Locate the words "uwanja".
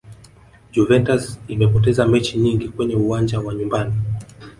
2.95-3.39